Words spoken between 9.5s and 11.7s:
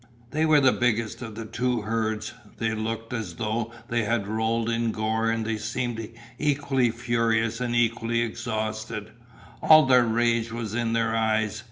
All their rage was in their eyes.